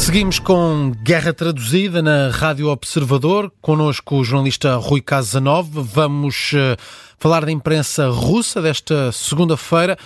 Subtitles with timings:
[0.00, 3.52] Seguimos com Guerra Traduzida na Rádio Observador.
[3.60, 5.68] Connosco o jornalista Rui Casanov.
[5.70, 6.74] Vamos uh,
[7.18, 9.98] falar da imprensa russa desta segunda-feira.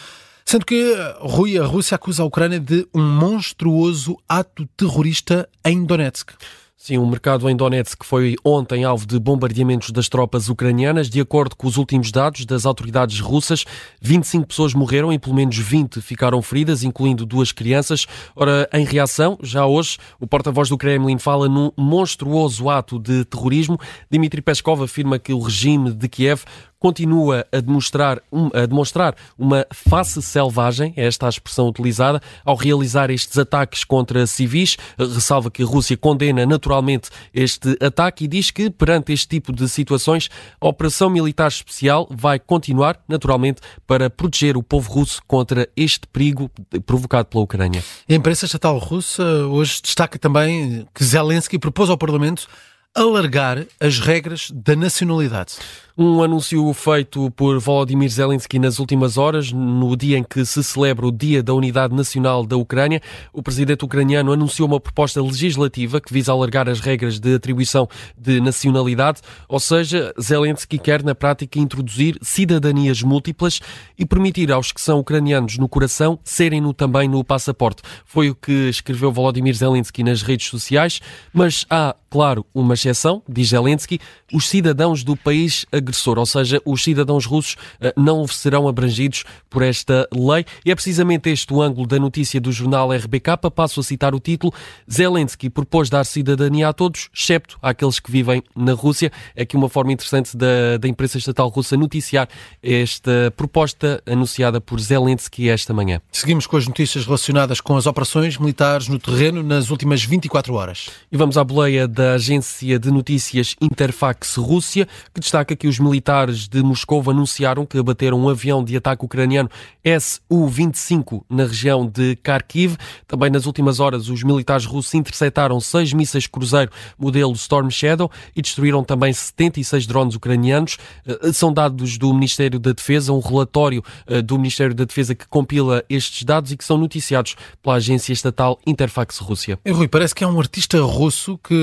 [0.44, 5.84] Sendo que, eh, Rui, a Rússia acusa a Ucrânia de um monstruoso ato terrorista em
[5.84, 6.32] Donetsk.
[6.76, 11.08] Sim, o mercado em Donetsk foi ontem alvo de bombardeamentos das tropas ucranianas.
[11.08, 13.64] De acordo com os últimos dados das autoridades russas,
[14.02, 18.06] 25 pessoas morreram e pelo menos 20 ficaram feridas, incluindo duas crianças.
[18.34, 23.78] Ora, em reação, já hoje, o porta-voz do Kremlin fala num monstruoso ato de terrorismo.
[24.10, 26.42] Dmitry Peskov afirma que o regime de Kiev
[26.78, 28.20] continua a demonstrar,
[28.52, 34.26] a demonstrar uma face selvagem, é esta a expressão utilizada, ao realizar estes ataques contra
[34.26, 34.76] civis.
[34.98, 39.68] Ressalva que a Rússia condena naturalmente este ataque e diz que, perante este tipo de
[39.68, 40.28] situações,
[40.60, 46.50] a operação militar especial vai continuar, naturalmente, para proteger o povo russo contra este perigo
[46.84, 47.82] provocado pela Ucrânia.
[48.08, 52.46] A imprensa estatal russa hoje destaca também que Zelensky propôs ao Parlamento
[52.94, 55.54] alargar as regras da nacionalidade.
[55.96, 61.06] Um anúncio feito por Volodymyr Zelensky nas últimas horas, no dia em que se celebra
[61.06, 63.00] o Dia da Unidade Nacional da Ucrânia.
[63.32, 68.40] O presidente ucraniano anunciou uma proposta legislativa que visa alargar as regras de atribuição de
[68.40, 73.60] nacionalidade, ou seja, Zelensky quer na prática introduzir cidadanias múltiplas
[73.96, 77.82] e permitir aos que são ucranianos no coração serem-no também no passaporte.
[78.04, 81.00] Foi o que escreveu Volodymyr Zelensky nas redes sociais,
[81.32, 83.98] mas há, claro, uma exceção, diz Zelensky,
[84.32, 89.64] os cidadãos do país agressor, ou seja, os cidadãos russos eh, não serão abrangidos por
[89.64, 90.46] esta lei.
[90.64, 93.50] E é precisamente este o ângulo da notícia do jornal RBK.
[93.52, 94.54] Passo a citar o título.
[94.88, 99.10] Zelensky propôs dar cidadania a todos, excepto àqueles que vivem na Rússia.
[99.34, 102.28] É aqui uma forma interessante da, da imprensa estatal russa noticiar
[102.62, 106.00] esta proposta anunciada por Zelensky esta manhã.
[106.12, 110.90] Seguimos com as notícias relacionadas com as operações militares no terreno nas últimas 24 horas.
[111.10, 116.46] E vamos à boleia da agência de notícias Interfax Rússia, que destaca que os militares
[116.46, 119.50] de Moscou anunciaram que abateram um avião de ataque ucraniano
[119.82, 122.76] Su-25 na região de Kharkiv.
[123.06, 128.42] Também nas últimas horas, os militares russos interceptaram seis mísseis cruzeiro modelo Storm Shadow e
[128.42, 130.76] destruíram também 76 drones ucranianos.
[131.06, 135.26] Eh, são dados do Ministério da Defesa, um relatório eh, do Ministério da Defesa que
[135.26, 139.58] compila estes dados e que são noticiados pela agência estatal Interfax Rússia.
[139.64, 141.54] E, Rui, parece que é um artista russo que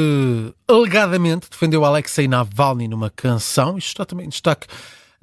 [0.68, 3.78] alegadamente defendeu Alexei Navalny numa canção.
[3.78, 4.68] Isto está também em destaque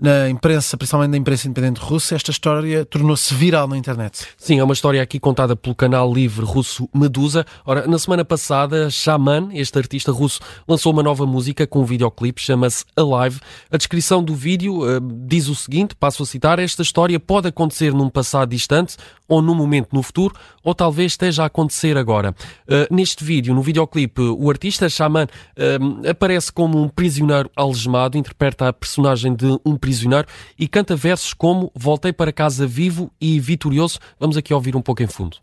[0.01, 4.29] na imprensa, principalmente na imprensa independente russa, esta história tornou-se viral na internet.
[4.37, 7.45] Sim, é uma história aqui contada pelo canal livre russo Medusa.
[7.67, 10.39] Ora, na semana passada, Shaman, este artista russo,
[10.69, 13.41] lançou uma nova música com um videoclipe, chama-se Alive.
[13.73, 17.93] A descrição do vídeo uh, diz o seguinte, passo a citar, esta história pode acontecer
[17.93, 20.35] num passado distante ou num momento no futuro,
[20.65, 22.35] ou talvez esteja a acontecer agora.
[22.67, 28.69] Uh, neste vídeo, no videoclipe, o artista Shaman uh, aparece como um prisioneiro algemado, interpreta
[28.69, 30.29] a personagem de um prisioneiro prisioneiro
[30.59, 33.99] e canta versos como Voltei para casa vivo e vitorioso.
[34.21, 35.39] Vamos aqui ouvir um pouco em fundo.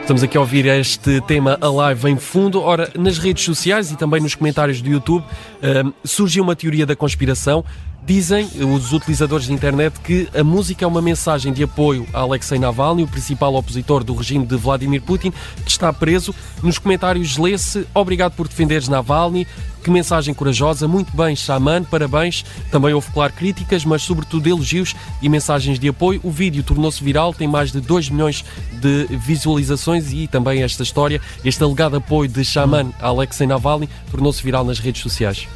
[0.00, 2.60] Estamos aqui a ouvir este tema Alive em fundo.
[2.60, 6.96] Ora, nas redes sociais e também nos comentários do YouTube uh, surgiu uma teoria da
[6.96, 7.64] conspiração
[8.06, 12.58] Dizem os utilizadores de internet que a música é uma mensagem de apoio a Alexei
[12.58, 15.32] Navalny, o principal opositor do regime de Vladimir Putin,
[15.64, 16.34] que está preso.
[16.62, 19.46] Nos comentários lê-se: Obrigado por defenderes Navalny.
[19.82, 22.44] Que mensagem corajosa, muito bem, Xamã, parabéns.
[22.70, 26.20] Também houve, claro, críticas, mas sobretudo elogios e mensagens de apoio.
[26.22, 31.20] O vídeo tornou-se viral, tem mais de 2 milhões de visualizações e também esta história,
[31.42, 35.48] este alegado apoio de Xamã a Alexei Navalny, tornou-se viral nas redes sociais.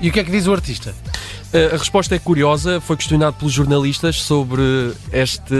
[0.00, 0.92] E o que é que diz o artista?
[1.54, 2.80] A resposta é curiosa.
[2.80, 4.62] Foi questionado pelos jornalistas sobre
[5.12, 5.54] este,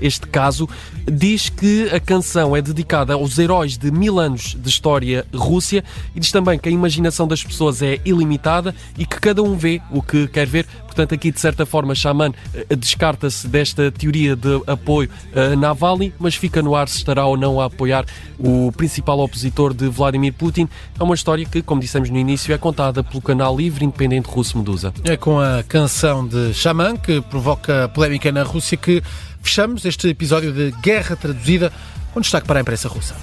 [0.00, 0.68] este caso.
[1.04, 5.82] Diz que a canção é dedicada aos heróis de mil anos de história Rússia
[6.14, 9.82] e diz também que a imaginação das pessoas é ilimitada e que cada um vê
[9.90, 10.64] o que quer ver.
[10.92, 16.34] Portanto, aqui de certa forma, Xamã eh, descarta-se desta teoria de apoio a Navalny, mas
[16.34, 18.04] fica no ar se estará ou não a apoiar
[18.38, 20.68] o principal opositor de Vladimir Putin.
[21.00, 24.58] É uma história que, como dissemos no início, é contada pelo canal livre independente russo
[24.58, 24.92] Medusa.
[25.04, 29.02] É com a canção de Xamã, que provoca polémica na Rússia, que
[29.42, 31.72] fechamos este episódio de Guerra Traduzida,
[32.12, 33.14] com destaque para a imprensa russa.